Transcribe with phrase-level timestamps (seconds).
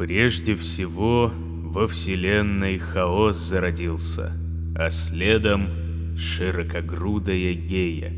[0.00, 4.32] Прежде всего, во Вселенной хаос зародился,
[4.74, 8.10] а следом широкогрудая гея,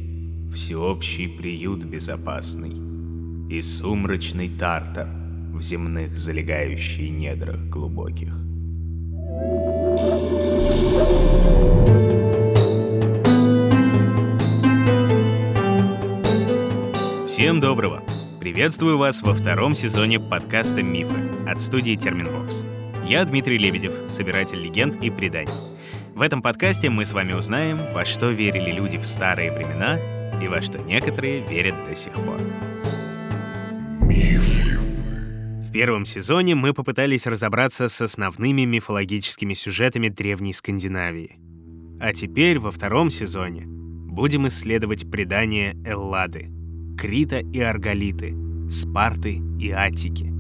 [0.55, 2.71] всеобщий приют безопасный
[3.51, 5.09] и сумрачный тартар
[5.53, 8.33] в земных залегающий недрах глубоких.
[17.27, 18.12] Всем доброго!
[18.43, 21.15] Приветствую вас во втором сезоне подкаста «Мифы»
[21.49, 22.65] от студии Терминвокс.
[23.07, 25.53] Я Дмитрий Лебедев, собиратель легенд и преданий.
[26.17, 29.97] В этом подкасте мы с вами узнаем, во что верили люди в старые времена
[30.43, 32.41] и во что некоторые верят до сих пор.
[34.01, 34.77] Мифы.
[35.69, 41.39] В первом сезоне мы попытались разобраться с основными мифологическими сюжетами древней Скандинавии.
[42.01, 46.51] А теперь, во втором сезоне, будем исследовать предания Эллады,
[46.97, 48.35] Крита и Арголиты,
[48.71, 50.33] Спарты и Аттики.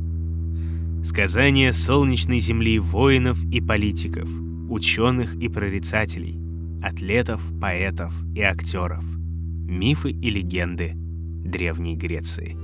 [1.04, 4.28] Сказания солнечной земли воинов и политиков,
[4.70, 6.38] ученых и прорицателей,
[6.82, 12.56] атлетов, поэтов и актеров, мифы и легенды Древней Греции.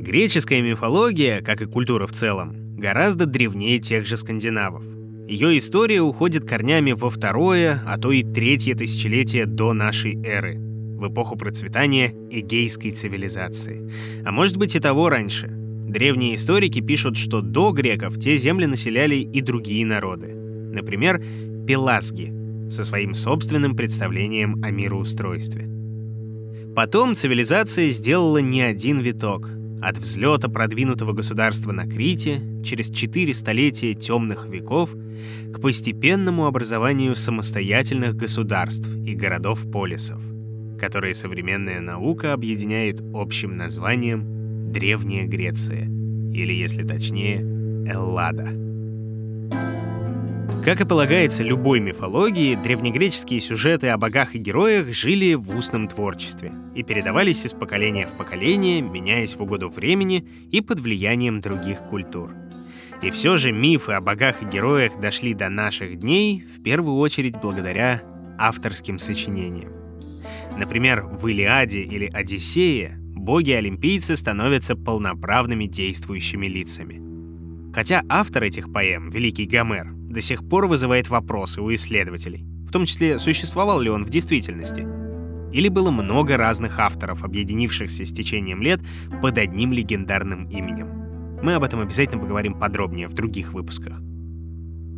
[0.00, 4.84] Греческая мифология, как и культура в целом, гораздо древнее тех же скандинавов.
[5.30, 11.06] Ее история уходит корнями во второе, а то и третье тысячелетие до нашей эры, в
[11.06, 13.88] эпоху процветания эгейской цивилизации.
[14.24, 15.46] А может быть и того раньше.
[15.48, 20.34] Древние историки пишут, что до греков те земли населяли и другие народы.
[20.34, 21.22] Например,
[21.64, 22.34] пелазги
[22.68, 25.70] со своим собственным представлением о мироустройстве.
[26.74, 29.48] Потом цивилизация сделала не один виток—
[29.82, 34.94] от взлета продвинутого государства на Крите через четыре столетия темных веков
[35.52, 40.20] к постепенному образованию самостоятельных государств и городов-полисов,
[40.78, 45.84] которые современная наука объединяет общим названием Древняя Греция,
[46.32, 47.40] или, если точнее,
[47.86, 48.69] Эллада.
[50.64, 56.52] Как и полагается любой мифологии, древнегреческие сюжеты о богах и героях жили в устном творчестве
[56.74, 62.34] и передавались из поколения в поколение, меняясь в угоду времени и под влиянием других культур.
[63.00, 67.36] И все же мифы о богах и героях дошли до наших дней в первую очередь
[67.40, 68.02] благодаря
[68.38, 69.72] авторским сочинениям.
[70.58, 77.00] Например, в Илиаде или Одиссее боги-олимпийцы становятся полноправными действующими лицами.
[77.72, 82.84] Хотя автор этих поэм, великий Гомер, до сих пор вызывает вопросы у исследователей, в том
[82.84, 84.86] числе, существовал ли он в действительности.
[85.52, 88.80] Или было много разных авторов, объединившихся с течением лет
[89.22, 91.40] под одним легендарным именем.
[91.42, 94.00] Мы об этом обязательно поговорим подробнее в других выпусках.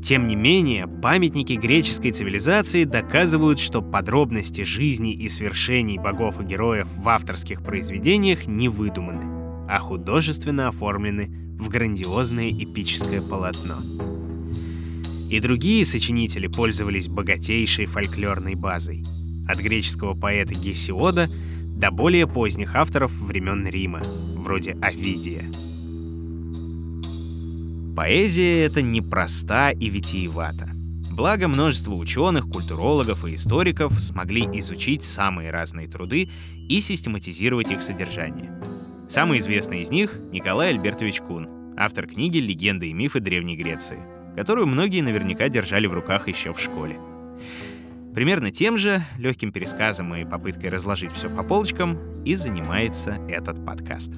[0.02, 6.88] Тем не менее, памятники греческой цивилизации доказывают, что подробности жизни и свершений богов и героев
[6.96, 14.21] в авторских произведениях не выдуманы, а художественно оформлены в грандиозное эпическое полотно
[15.32, 19.02] и другие сочинители пользовались богатейшей фольклорной базой.
[19.48, 21.26] От греческого поэта Гесиода
[21.74, 24.02] до более поздних авторов времен Рима,
[24.36, 25.50] вроде Овидия.
[27.96, 30.68] Поэзия эта непроста и витиевата.
[31.12, 36.28] Благо, множество ученых, культурологов и историков смогли изучить самые разные труды
[36.68, 38.52] и систематизировать их содержание.
[39.08, 44.66] Самый известный из них— Николай Альбертович Кун, автор книги «Легенды и мифы Древней Греции», которую
[44.66, 46.98] многие наверняка держали в руках еще в школе.
[48.14, 54.12] Примерно тем же, легким пересказом и попыткой разложить все по полочкам, и занимается этот подкаст.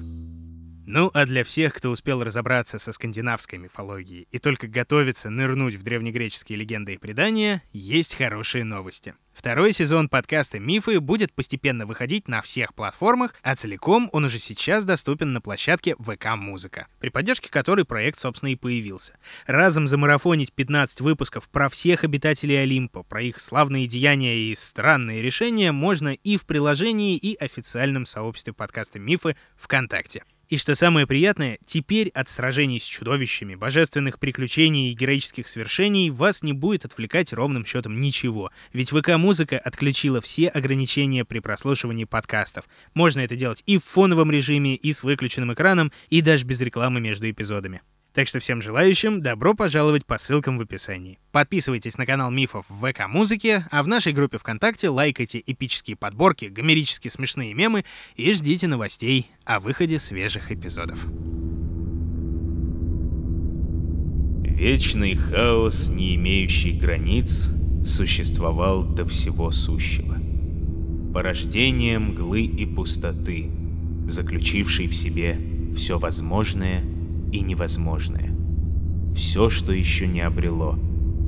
[0.87, 5.83] Ну, а для всех, кто успел разобраться со скандинавской мифологией и только готовится нырнуть в
[5.83, 9.15] древнегреческие легенды и предания, есть хорошие новости.
[9.35, 14.85] Второй сезон подкаста «Мифы» будет постепенно выходить на всех платформах, а целиком он уже сейчас
[14.85, 19.13] доступен на площадке ВК Музыка, при поддержке которой проект, собственно, и появился.
[19.45, 25.73] Разом замарафонить 15 выпусков про всех обитателей Олимпа, про их славные деяния и странные решения
[25.73, 30.23] можно и в приложении, и официальном сообществе подкаста «Мифы» ВКонтакте.
[30.47, 36.43] И что самое приятное, теперь от сражений с чудовищами, божественных приключений и героических свершений вас
[36.43, 42.65] не будет отвлекать ровным счетом ничего, ведь ВК-музыка отключила все ограничения при прослушивании подкастов.
[42.93, 46.99] Можно это делать и в фоновом режиме, и с выключенным экраном, и даже без рекламы
[46.99, 47.81] между эпизодами.
[48.15, 51.19] Так что всем желающим добро пожаловать по ссылкам в описании.
[51.33, 56.45] Подписывайтесь на канал Мифов в ВК Музыке, а в нашей группе ВКонтакте лайкайте эпические подборки,
[56.45, 57.83] гомерически смешные мемы
[58.15, 61.05] и ждите новостей о выходе свежих эпизодов.
[64.45, 67.49] Вечный хаос, не имеющий границ,
[67.85, 70.15] существовал до всего сущего.
[71.13, 73.51] Порождение мглы и пустоты,
[74.07, 75.37] заключивший в себе
[75.75, 76.94] все возможное
[77.31, 78.31] и невозможное,
[79.15, 80.77] все, что еще не обрело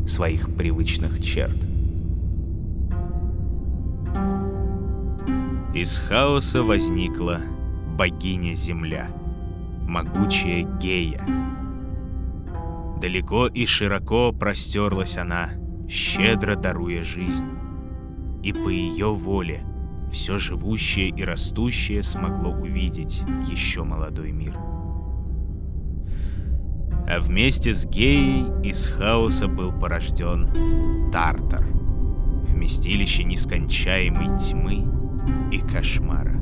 [0.05, 1.57] своих привычных черт.
[5.73, 7.39] Из хаоса возникла
[7.97, 9.09] богиня Земля,
[9.87, 11.25] могучая Гея.
[12.99, 15.51] Далеко и широко простерлась она,
[15.87, 17.45] щедро даруя жизнь.
[18.43, 19.63] И по ее воле
[20.11, 24.57] все живущее и растущее смогло увидеть еще молодой мир.
[27.09, 31.65] А вместе с Геей из хаоса был порожден Тартар,
[32.43, 34.85] вместилище нескончаемой тьмы
[35.49, 36.37] и кошмара.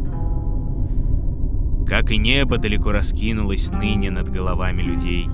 [1.88, 5.30] Как и небо далеко раскинулось ныне над головами людей,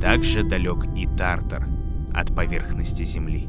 [0.00, 1.68] так же далек и Тартар
[2.12, 3.48] от поверхности Земли.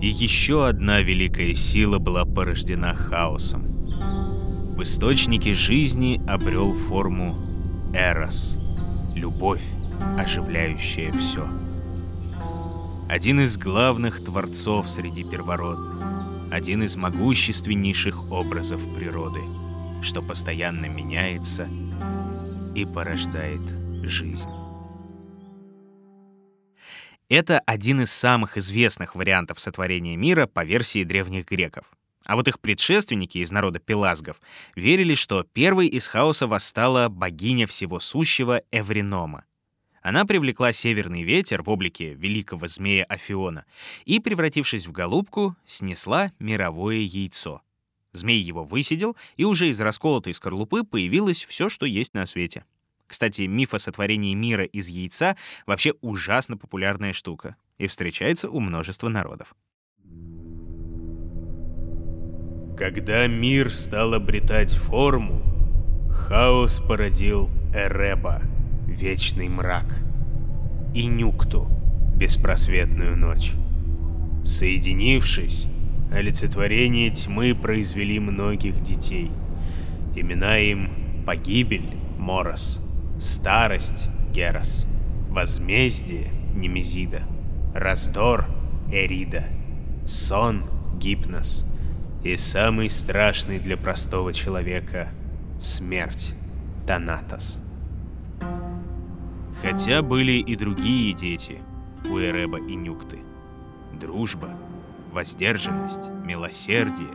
[0.00, 3.62] И еще одна великая сила была порождена хаосом.
[4.76, 7.45] В источнике жизни обрел форму
[7.94, 8.58] Эрос—
[9.14, 9.62] любовь,
[10.18, 11.46] оживляющая все.
[13.08, 19.40] Один из главных творцов среди первородных, один из могущественнейших образов природы,
[20.02, 21.68] что постоянно меняется
[22.74, 23.62] и порождает
[24.02, 24.50] жизнь.
[27.28, 31.95] Это один из самых известных вариантов сотворения мира по версии древних греков.
[32.26, 34.40] А вот их предшественники из народа пелазгов
[34.74, 39.44] верили, что первой из хаоса восстала богиня всего сущего Эвринома.
[40.02, 43.64] Она привлекла северный ветер в облике великого змея Афиона
[44.04, 47.62] и, превратившись в голубку, снесла мировое яйцо.
[48.12, 52.64] Змей его высидел, и уже из расколотой скорлупы появилось все, что есть на свете.
[53.06, 59.08] Кстати, миф о сотворении мира из яйца вообще ужасно популярная штука и встречается у множества
[59.08, 59.54] народов.
[62.76, 65.40] Когда мир стал обретать форму,
[66.10, 68.42] хаос породил Эреба,
[68.86, 70.02] вечный мрак,
[70.94, 71.66] и Нюкту,
[72.16, 73.52] беспросветную ночь.
[74.44, 75.66] Соединившись,
[76.12, 79.30] олицетворение тьмы произвели многих детей.
[80.14, 80.90] Имена им
[81.24, 82.82] Погибель, Морос,
[83.18, 84.86] Старость— Герос.
[85.30, 87.22] Возмездие— Немезида.
[87.74, 88.44] Раздор—
[88.92, 89.44] Эрида.
[90.06, 90.62] Сон—
[91.00, 91.64] Гипнос.
[92.26, 95.10] И самый страшный для простого человека—
[95.60, 96.34] смерть—
[96.88, 97.60] Танатос.
[99.62, 101.62] Хотя были и другие дети
[102.10, 103.20] у Эреба и Нюкты.
[103.92, 104.50] Дружба,
[105.12, 107.14] воздержанность, милосердие.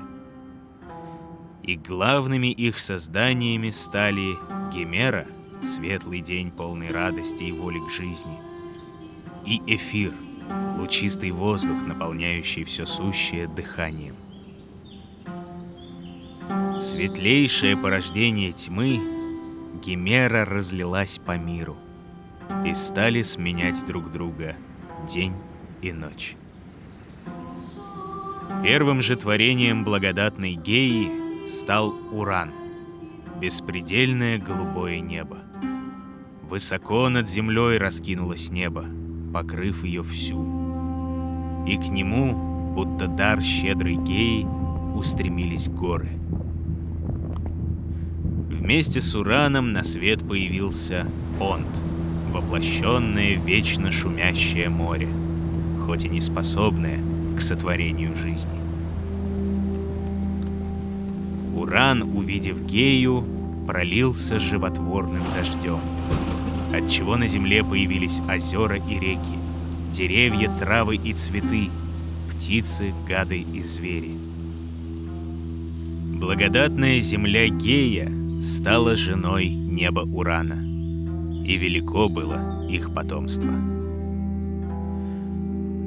[1.61, 4.35] И главными их созданиями стали
[4.73, 5.27] Гемера—
[5.61, 8.39] светлый день, полный радости и воли к жизни.
[9.45, 10.13] И эфир,
[10.77, 14.15] лучистый воздух, наполняющий все сущее дыханием.
[16.81, 18.99] Светлейшее порождение тьмы
[19.83, 21.77] Гимера разлилась по миру,
[22.65, 24.55] и стали сменять друг друга
[25.07, 25.35] день
[25.83, 26.35] и ночь.
[28.63, 32.51] Первым же творением благодатной Геи стал Уран,
[33.39, 35.37] беспредельное голубое небо.
[36.49, 38.87] Высоко над землей раскинулось небо,
[39.31, 40.41] покрыв ее всю.
[41.67, 44.47] И к нему, будто дар щедрой геи,
[44.95, 46.17] устремились горы.
[48.62, 51.06] Вместе с Ураном на свет появился
[51.38, 51.68] Понт,
[52.32, 55.10] воплощенное вечно шумящее море,
[55.86, 57.00] хоть и не способное
[57.38, 58.62] к сотворению жизни.
[61.56, 63.25] Уран, увидев Гею,
[63.68, 65.82] пролился животворным дождем—
[66.74, 69.38] отчего на земле появились озера и реки,
[69.91, 71.70] деревья, травы и цветы,
[72.32, 74.15] птицы, гады и звери.
[76.20, 80.62] Благодатная земля Гея стала женой неба Урана,
[81.45, 83.53] и велико было их потомство.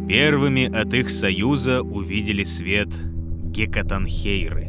[0.08, 2.88] Первыми от их союза увидели свет
[3.44, 4.68] Гекатанхейры,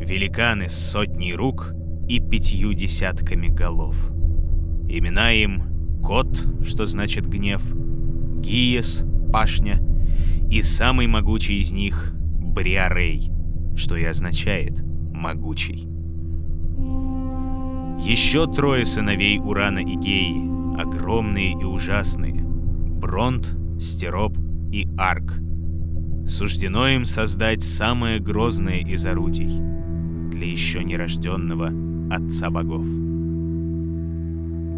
[0.00, 1.72] великаны с сотней рук
[2.08, 3.96] и пятью десятками голов—
[4.94, 7.62] Имена им Кот, что значит гнев,
[8.40, 9.80] Гиес, пашня,
[10.50, 13.30] и самый могучий из них Бриарей,
[13.74, 15.91] что и означает «могучий».
[18.04, 24.36] Еще трое сыновей Урана и Геи, огромные и ужасные, Бронт, Стероп
[24.72, 25.34] и Арк.
[26.26, 29.50] Суждено им создать самое грозное из орудий
[30.32, 31.70] для еще нерожденного
[32.10, 32.84] Отца Богов.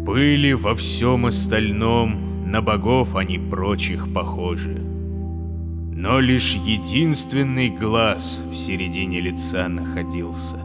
[0.05, 4.79] Были во всем остальном, на богов они прочих похожи.
[5.95, 10.64] Но лишь единственный глаз в середине лица находился.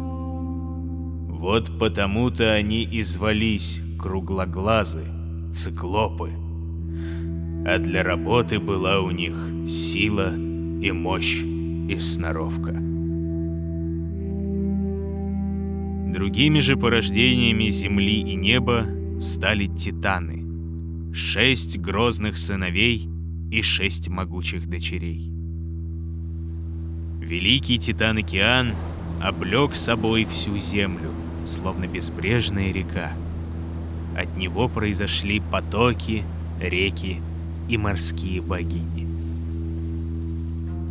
[1.40, 5.06] Вот потому-то они и звались круглоглазы,
[5.54, 6.32] циклопы.
[7.66, 9.34] А для работы была у них
[9.66, 12.72] сила и мощь и сноровка.
[16.12, 18.84] Другими же порождениями земли и неба
[19.18, 20.44] стали титаны.
[21.14, 23.08] Шесть грозных сыновей
[23.50, 25.32] и шесть могучих дочерей.
[27.18, 28.74] Великий Титан-океан
[29.22, 31.10] облег собой всю землю,
[31.46, 33.12] словно безбрежная река.
[34.16, 36.24] От него произошли потоки,
[36.60, 37.20] реки
[37.68, 39.06] и морские богини.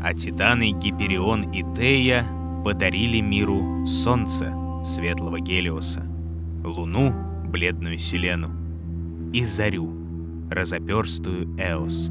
[0.01, 2.25] А титаны Гиперион и Тея
[2.63, 4.53] подарили миру солнце
[4.84, 6.06] светлого Гелиоса,
[6.63, 7.13] луну,
[7.46, 8.50] бледную Селену,
[9.34, 9.94] и зарю,
[10.50, 12.10] разоперстую Эос.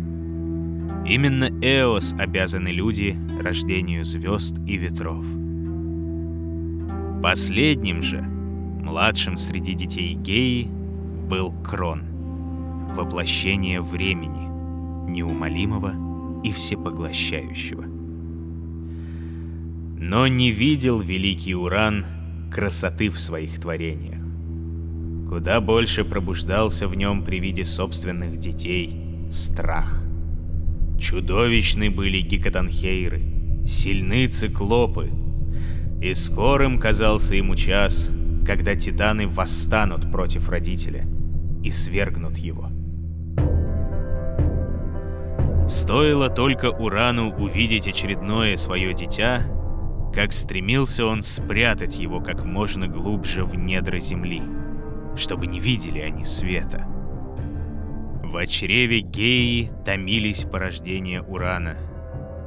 [1.06, 5.24] Именно Эос обязаны люди рождению звезд и ветров.
[7.22, 10.68] Последним же, младшим среди детей Геи,
[11.28, 12.02] был Крон,
[12.94, 14.46] воплощение времени,
[15.10, 15.94] неумолимого
[16.44, 17.84] и всепоглощающего.
[19.98, 22.06] Но не видел великий Уран
[22.52, 24.22] красоты в своих творениях.
[25.28, 30.04] Куда больше пробуждался в нем при виде собственных детей страх.
[31.00, 35.10] Чудовищны были гикотанхейры, сильны циклопы,
[36.00, 38.08] и скорым казался ему час,
[38.46, 41.06] когда титаны восстанут против родителя
[41.62, 42.68] и свергнут его.
[45.68, 49.42] Стоило только Урану увидеть очередное свое дитя,
[50.14, 54.40] как стремился он спрятать его как можно глубже в недра земли,
[55.16, 56.86] чтобы не видели они света.
[58.22, 61.76] В чреве Геи томились порождения Урана,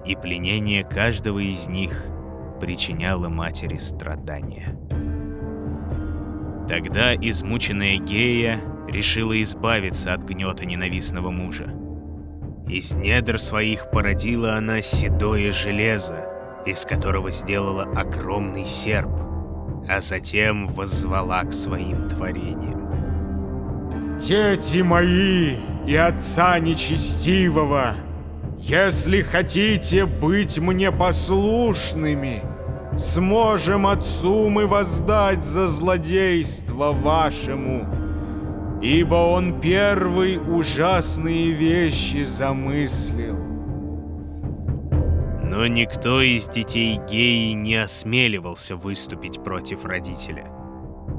[0.06, 2.06] и пленение каждого из них
[2.62, 4.78] причиняло матери страдания.
[6.70, 11.74] Тогда измученная Гея решила избавиться от гнета ненавистного мужа.
[12.68, 16.28] Из недр своих породила она седое железо,
[16.66, 19.12] из которого сделала огромный серп,
[19.90, 22.90] а затем воззвала к своим творениям.
[24.20, 27.96] «Дети мои, и Отца Нечестивого,
[28.60, 32.44] если хотите быть мне послушными,
[32.98, 37.88] сможем Отцу мы воздать за злодейство вашему,
[38.82, 43.38] ибо Он первый ужасные вещи замыслил.
[45.44, 50.46] Но никто из детей геи не осмеливался выступить против родителя.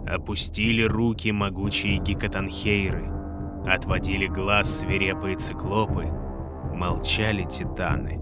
[0.07, 3.11] Опустили руки могучие гикотанхейры—
[3.67, 6.07] Отводили глаз свирепые циклопы,
[6.75, 8.22] молчали титаны.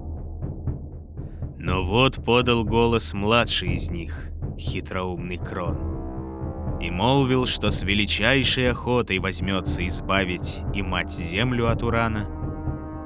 [1.62, 9.18] Но вот подал голос младший из них, хитроумный Крон, и молвил, что с величайшей охотой
[9.18, 12.26] возьмется избавить и мать землю от Урана,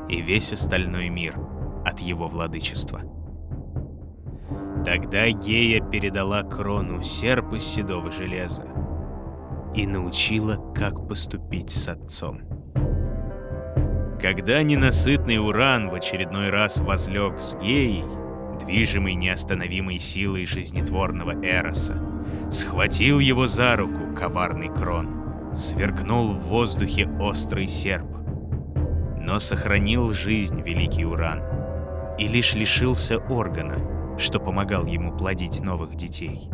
[0.08, 1.36] и весь остальной мир
[1.84, 3.00] от его владычества.
[4.84, 8.68] Тогда Гея передала Крону серп из седого железа,
[9.74, 12.42] и научила, как поступить с отцом.
[14.20, 18.04] Когда ненасытный Уран в очередной раз возлег с Геей,
[18.54, 22.00] движимый неостановимой силой жизнетворного Эроса,
[22.50, 28.08] схватил его за руку коварный Крон, сверкнул в воздухе острый серп,
[29.18, 31.42] но сохранил жизнь великий Уран
[32.18, 33.78] и лишь лишился органа,
[34.18, 36.48] что помогал ему плодить новых детей.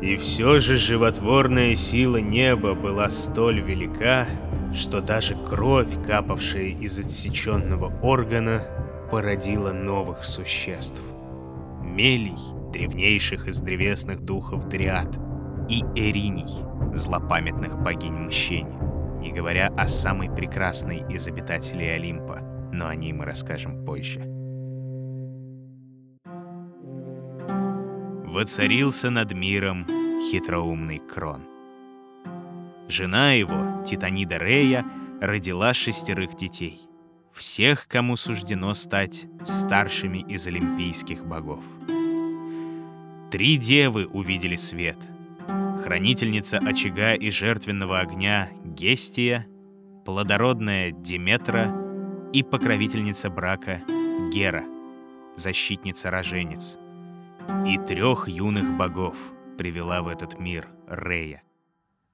[0.00, 4.26] И все же животворная сила неба была столь велика,
[4.74, 8.62] что даже кровь, капавшая из отсеченного органа,
[9.10, 11.02] породила новых существ.
[12.00, 15.18] Мелий, древнейших из древесных духов Дриад,
[15.68, 16.64] и Эриней,
[16.96, 18.80] злопамятных богинь мщения,
[19.20, 22.40] не говоря о самой прекрасной из обитателей Олимпа,
[22.72, 24.20] но о ней мы расскажем позже.
[28.24, 29.86] воцарился над миром
[30.30, 31.42] хитроумный Крон.
[32.88, 34.86] Жена его, Титанида Рея,
[35.20, 36.89] родила шестерых детей.
[37.32, 41.64] Всех, кому суждено стать старшими из олимпийских богов.
[43.30, 44.98] Три девы увидели свет.
[45.82, 49.46] Хранительница очага и жертвенного огня Гестия,
[50.04, 51.74] плодородная Диметра
[52.32, 53.80] и покровительница брака
[54.32, 54.64] Гера,
[55.36, 56.76] защитница-роженец
[57.66, 59.16] и трех юных богов
[59.56, 61.42] привела в этот мир Рея.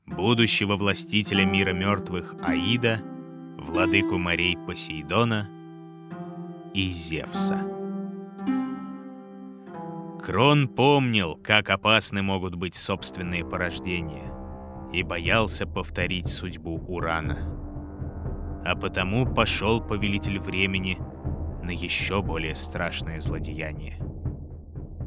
[0.07, 3.03] Будущего властителя мира мертвых Аида,
[3.57, 5.49] владыку морей Посейдона
[6.75, 7.61] и Зевса.
[10.21, 14.33] Крон помнил, как опасны могут быть собственные порождения,
[14.93, 17.53] и боялся повторить судьбу Урана.
[18.65, 20.99] А потому пошел повелитель времени
[21.63, 23.99] на еще более страшное злодеяние.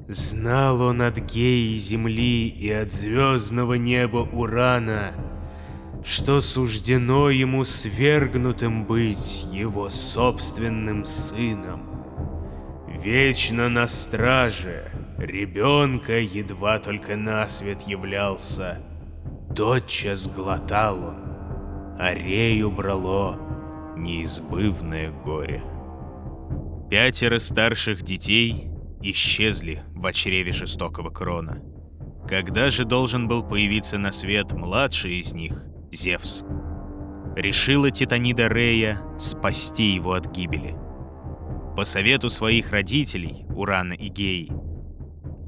[0.07, 5.11] Знал он от геи земли и от звездного неба Урана,
[6.03, 11.81] что суждено ему свергнутым быть его собственным сыном.
[12.87, 18.79] Вечно на страже, ребенка едва только на свет являлся,
[19.55, 21.15] тотчас глотал он,
[21.97, 23.37] а рею брало
[23.97, 25.63] неизбывное горе.
[26.89, 28.69] Пятеро старших детей
[29.01, 31.61] исчезли в чреве жестокого крона.
[32.27, 36.43] Когда же должен был появиться на свет младший из них, Зевс?
[37.35, 40.75] Решила Титанида Рея спасти его от гибели.
[41.75, 44.51] По совету своих родителей, Урана и Геи,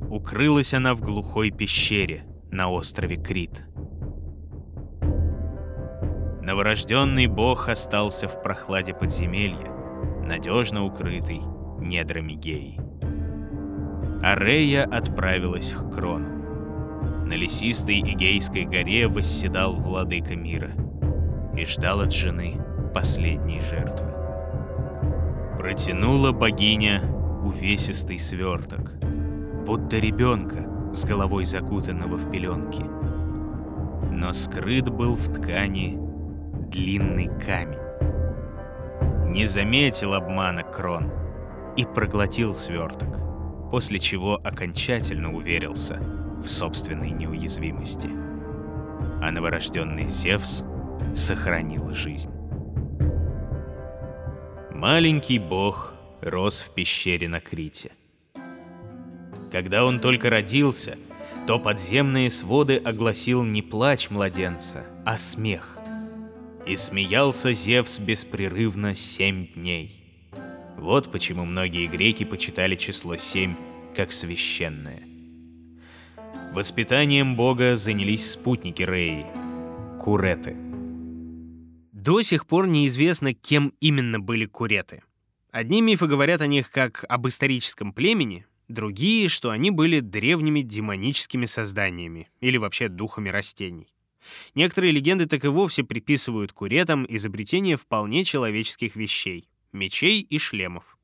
[0.10, 3.66] укрылась она в глухой пещере на острове Крит.
[6.42, 9.72] Новорожденный бог остался в прохладе подземелья,
[10.24, 11.42] надежно укрытый
[11.80, 12.80] недрами Геи.
[14.24, 16.41] Арея отправилась к Крону.
[17.26, 20.72] На лесистой Игейской горе восседал владыка мира
[21.56, 22.58] и ждал от жены
[22.94, 24.08] последней жертвы.
[25.58, 27.02] Протянула богиня
[27.44, 28.94] увесистый сверток,
[29.66, 32.84] будто ребенка с головой закутанного в пеленки.
[34.12, 35.98] Но скрыт был в ткани
[36.70, 37.78] длинный камень.
[39.32, 41.12] Не заметил обмана Крон
[41.78, 43.20] и проглотил сверток—
[43.72, 45.98] после чего окончательно уверился
[46.42, 48.10] в собственной неуязвимости.
[49.22, 50.64] А новорожденный Зевс
[51.14, 52.32] сохранил жизнь.
[54.74, 57.92] Маленький бог рос в пещере на Крите.
[59.52, 60.98] Когда он только родился,
[61.46, 65.78] то подземные своды огласил не плач младенца, а смех.
[66.66, 70.02] И смеялся Зевс беспрерывно семь дней.
[70.78, 73.54] Вот почему многие греки почитали число 7
[73.96, 75.11] как священное.
[76.54, 79.26] Воспитанием бога занялись спутники Реи—
[80.00, 80.56] куреты.
[81.94, 85.04] До сих пор неизвестно, кем именно были куреты.
[85.52, 91.46] Одни мифы говорят о них как об историческом племени, другие, что они были древними демоническими
[91.46, 93.88] созданиями или вообще духами растений.
[94.54, 100.98] Некоторые легенды так и вовсе приписывают куретам изобретение вполне человеческих вещей мечей и шлемов.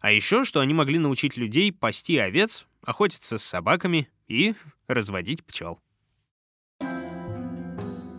[0.00, 4.54] А еще, что они могли научить людей пасти овец, охотиться с собаками и
[4.88, 5.78] разводить пчел.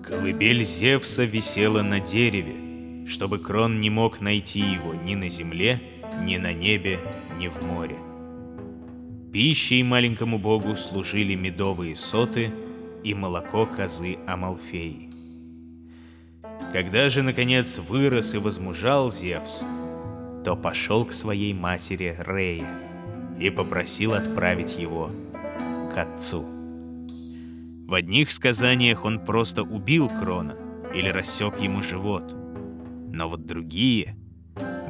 [0.03, 5.81] Колыбель Зевса висела на дереве, чтобы Крон не мог найти его ни на земле,
[6.21, 6.99] ни на небе,
[7.37, 7.97] ни в море.
[9.33, 12.51] Пищей маленькому богу служили медовые соты
[13.03, 15.09] и молоко козы Амалфеи.
[16.71, 19.61] Когда же, наконец, вырос и возмужал Зевс,
[20.45, 22.79] то пошел к своей матери Рея
[23.39, 25.11] и попросил отправить его
[25.93, 26.54] к отцу.
[27.87, 30.55] В одних сказаниях он просто убил Крона
[30.93, 32.23] или рассек ему живот,
[33.11, 34.15] но вот другие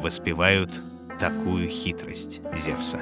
[0.02, 0.82] воспевают
[1.20, 3.00] такую хитрость Зевса.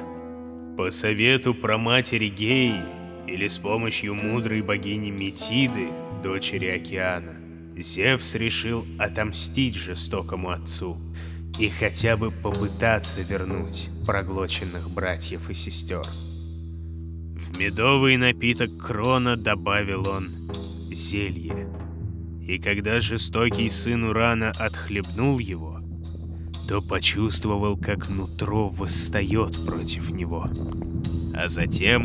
[0.76, 2.82] По совету про матери Геи
[3.26, 5.88] или с помощью мудрой богини Метиды,
[6.22, 7.34] дочери океана,
[7.76, 10.96] Зевс решил отомстить жестокому отцу—
[11.58, 16.04] и хотя бы попытаться вернуть проглоченных братьев и сестер.
[17.58, 20.50] Медовый напиток Крона добавил он
[20.90, 21.68] зелье.
[22.42, 25.80] И когда жестокий сын Урана отхлебнул его,
[26.68, 30.48] то почувствовал, как нутро восстает против него.
[31.34, 32.02] А затем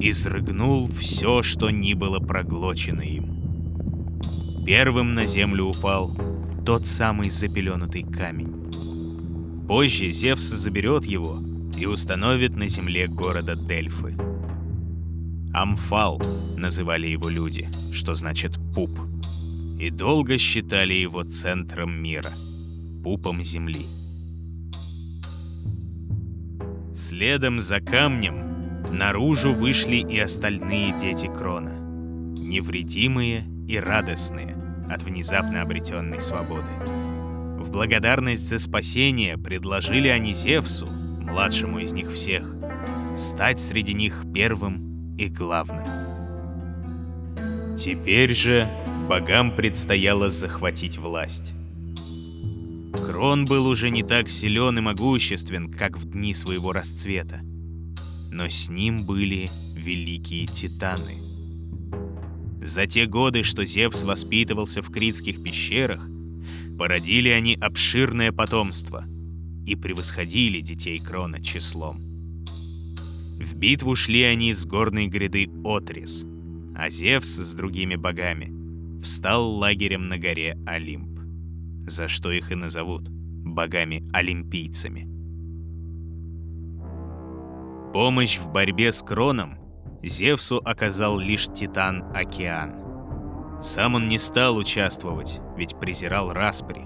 [0.00, 4.64] изрыгнул все, что ни было проглочено им.
[4.64, 6.16] Первым на землю упал
[6.64, 9.66] тот самый запеленутый камень.
[9.68, 11.42] Позже Зевс заберет его
[11.76, 14.16] и установит на земле города Дельфы.
[15.52, 16.22] Амфал
[16.56, 18.90] называли его люди, что значит пуп,
[19.80, 22.32] и долго считали его центром мира,
[23.02, 23.86] пупом земли.
[26.94, 31.72] Следом за камнем наружу вышли и остальные дети Крона,
[32.38, 34.56] невредимые и радостные
[34.88, 36.68] от внезапно обретенной свободы.
[37.58, 42.44] В благодарность за спасение предложили они Зевсу, младшему из них всех,
[43.16, 44.89] стать среди них первым
[45.20, 45.84] и главным.
[47.76, 48.68] Теперь же
[49.08, 51.52] богам предстояло захватить власть.
[52.94, 57.42] Крон был уже не так силен и могуществен, как в дни своего расцвета.
[58.32, 61.18] но с ним были великие титаны.
[62.62, 66.06] За те годы, что Зевс воспитывался в критских пещерах,
[66.78, 69.04] породили они обширное потомство
[69.66, 72.09] и превосходили детей Крона числом.
[73.40, 76.26] В битву шли они с горной гряды Отрис,
[76.76, 78.52] а Зевс с другими богами
[79.00, 81.18] встал лагерем на горе Олимп,
[81.86, 85.08] за что их и назовут богами-олимпийцами.
[87.94, 89.56] Помощь в борьбе с Кроном
[90.02, 92.74] Зевсу оказал лишь Титан Океан.
[93.62, 96.82] Сам он не стал участвовать, ведь презирал распри,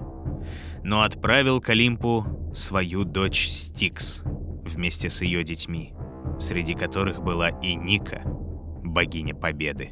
[0.83, 4.23] но отправил к Олимпу свою дочь Стикс
[4.63, 5.94] вместе с ее детьми,
[6.39, 8.21] среди которых была и Ника,
[8.83, 9.91] богиня победы.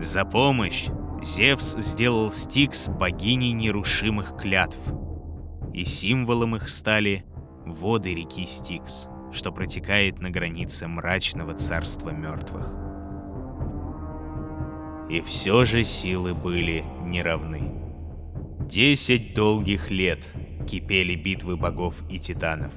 [0.00, 0.86] За помощь
[1.22, 4.78] Зевс сделал Стикс богиней нерушимых клятв,
[5.72, 7.24] и символом их стали
[7.64, 12.74] воды реки Стикс— что протекает на границе мрачного царства мертвых.
[15.10, 17.72] И все же силы были неравны.
[18.60, 20.26] Десять долгих лет
[20.68, 22.72] кипели битвы богов и титанов.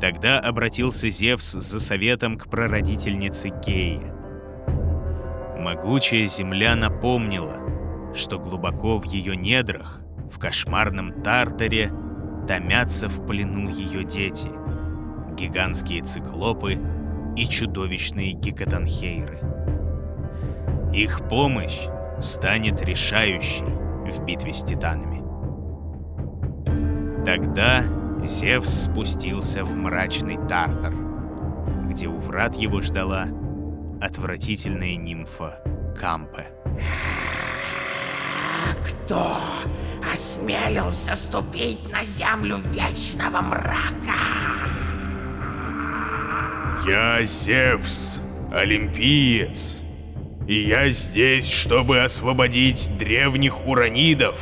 [0.00, 4.02] Тогда обратился Зевс за советом к прародительнице Геи.
[5.58, 7.56] Могучая земля напомнила,
[8.14, 11.90] что глубоко в ее недрах, в кошмарном Тартаре,
[12.46, 14.48] томятся в плену ее дети,
[15.34, 16.78] гигантские циклопы
[17.34, 19.40] и чудовищные гекатанхейры.
[20.92, 21.80] Их помощь
[22.20, 25.22] станет решающей в битве с титанами.
[27.24, 27.82] Тогда
[28.22, 30.94] Зевс спустился в мрачный Тартар,
[31.88, 33.28] где у врат его ждала
[34.00, 35.60] отвратительная нимфа
[35.98, 36.46] Кампе.
[38.84, 39.38] Кто
[40.12, 44.14] осмелился ступить на землю вечного мрака?
[46.86, 48.18] Я Зевс,
[48.52, 49.80] Олимпиец.
[50.46, 54.38] И я здесь, чтобы освободить древних уранидов,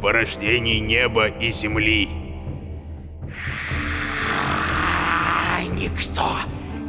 [0.00, 2.21] порождений неба и земли.
[5.92, 6.26] Никто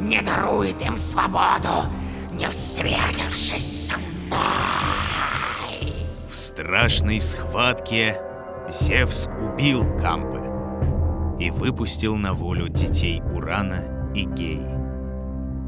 [0.00, 1.90] не дарует им свободу,
[2.32, 5.92] не встретившись со мной.
[6.30, 8.18] В страшной схватке
[8.70, 10.40] Зевс убил Кампы
[11.38, 14.66] и выпустил на волю детей Урана и Геи.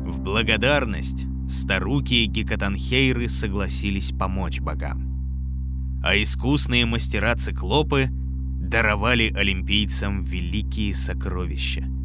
[0.07, 6.01] В благодарность старуки Гекатанхейры согласились помочь богам.
[6.03, 11.96] А искусные мастера-циклопы даровали олимпийцам великие сокровища.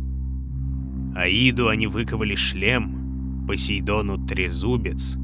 [1.16, 5.18] Аиду они выковали шлем, Посейдону— трезубец,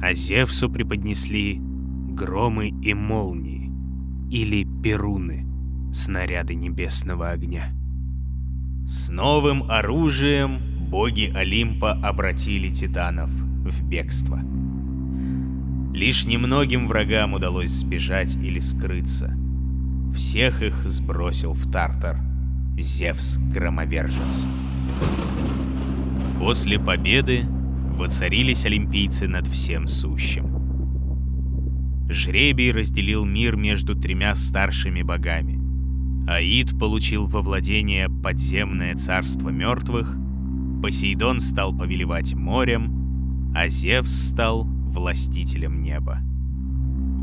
[0.00, 1.60] а Зевсу преподнесли
[2.10, 3.70] громы и молнии
[4.30, 5.46] или перуны,
[5.92, 7.72] снаряды небесного огня.
[8.86, 14.40] С новым оружием боги Олимпа обратили титанов в бегство.
[15.94, 19.34] Лишь немногим врагам удалось сбежать или скрыться.
[20.14, 22.18] Всех их сбросил в Тартар
[22.76, 24.46] Зевс-громовержец.
[26.38, 27.44] После победы
[27.96, 30.54] воцарились олимпийцы над всем сущим.
[32.08, 35.60] Жребий разделил мир между тремя старшими богами.
[36.28, 40.16] Аид получил во владение подземное царство мертвых,
[40.82, 46.18] Посейдон стал повелевать морем, а Зевс стал властителем неба.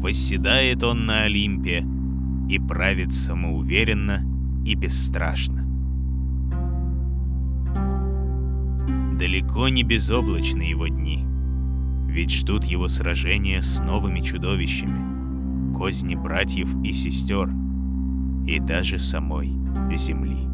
[0.01, 1.85] Восседает он на Олимпе
[2.49, 4.25] и правит самоуверенно
[4.65, 5.70] и бесстрашно.
[9.21, 11.23] Далеко не безоблачны его дни—
[12.07, 17.51] ведь ждут его сражения с новыми чудовищами, козни братьев и сестер,
[18.47, 19.49] и даже самой
[19.95, 20.47] Земли.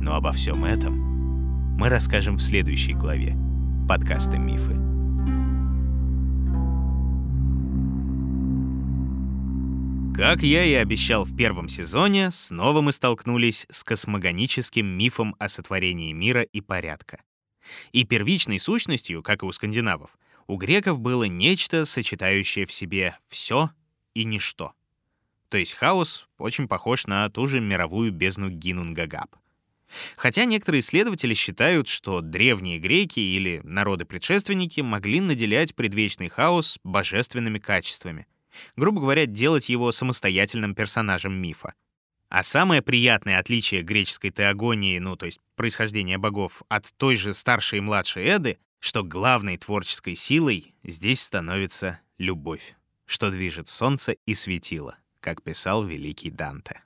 [0.00, 0.94] Но обо всем этом
[1.76, 3.36] мы расскажем в следующей главе
[3.86, 4.76] подкаста «Мифы».
[10.16, 16.12] Как я и обещал в первом сезоне, снова мы столкнулись с космогоническим мифом о сотворении
[16.14, 17.20] мира и порядка.
[17.92, 23.70] И первичной сущностью, как и у скандинавов, у греков было нечто, сочетающее в себе все
[24.14, 24.72] и ничто.
[25.48, 29.36] То есть хаос очень похож на ту же мировую бездну Гинунгагап.
[30.16, 38.26] Хотя некоторые исследователи считают, что древние греки или народы-предшественники могли наделять предвечный хаос божественными качествами,
[38.76, 41.74] грубо говоря, делать его самостоятельным персонажем мифа.
[42.30, 47.78] А самое приятное отличие греческой теогонии, ну то есть происхождения богов, от той же старшей
[47.78, 54.96] и младшей Эды, что главной творческой силой здесь становится любовь, что движет солнце и светило,
[55.18, 56.82] как писал великий Данте.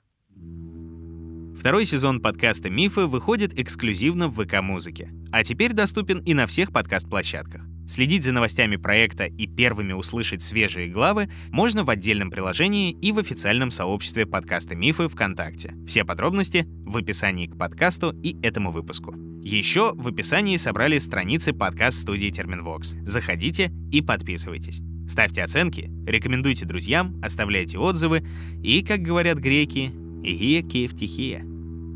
[1.55, 7.61] Второй сезон подкаста «Мифы» выходит эксклюзивно в ВК-музыке, а теперь доступен и на всех подкаст-площадках.
[7.87, 13.19] Следить за новостями проекта и первыми услышать свежие главы можно в отдельном приложении и в
[13.19, 15.75] официальном сообществе подкаста «Мифы» ВКонтакте.
[15.87, 19.13] Все подробности в описании к подкасту и этому выпуску.
[19.43, 22.95] Еще в описании собрали страницы подкаст-студии Терминвокс.
[23.03, 24.81] Заходите и подписывайтесь.
[25.07, 28.25] Ставьте оценки, рекомендуйте друзьям, оставляйте отзывы
[28.63, 29.91] и, как говорят греки,
[30.23, 30.93] «Игия киев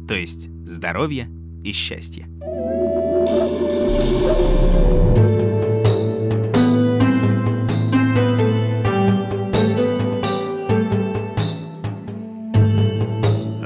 [0.08, 1.28] то есть здоровья
[1.64, 2.28] и счастья.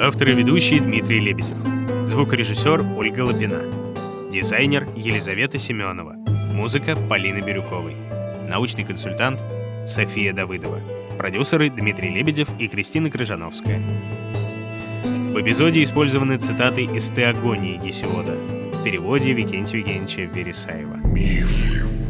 [0.06, 1.56] Автор и ведущий Дмитрий Лебедев.
[2.08, 3.62] Звукорежиссер Ольга Лапина.
[4.30, 6.18] Дизайнер Елизавета Семенова.
[6.54, 7.96] Музыка Полины Бирюковой.
[8.50, 9.40] Научный консультант
[9.88, 10.82] София Давыдова.
[11.18, 13.82] Продюсеры Дмитрий Лебедев и Кристина Крыжановская.
[15.06, 18.34] В эпизоде использованы цитаты из «Теогонии» Гесиода
[18.74, 20.98] в переводе Викентия Евгеньевича Вересаева.
[21.14, 22.03] Миф.